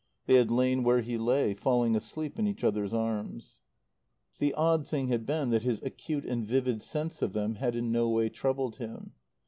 They 0.25 0.33
had 0.33 0.49
lain 0.49 0.81
where 0.83 1.01
he 1.01 1.15
lay, 1.19 1.53
falling 1.53 1.95
asleep 1.95 2.39
in 2.39 2.47
each 2.47 2.63
other's 2.63 2.91
arms. 2.91 3.61
The 4.39 4.51
odd 4.55 4.87
thing 4.87 5.09
had 5.09 5.27
been 5.27 5.51
that 5.51 5.61
his 5.61 5.79
acute 5.83 6.25
and 6.25 6.43
vivid 6.43 6.81
sense 6.81 7.21
of 7.21 7.33
them 7.33 7.53
had 7.57 7.75
in 7.75 7.91
no 7.91 8.09
way 8.09 8.29
troubled 8.29 8.77
him. 8.77 9.11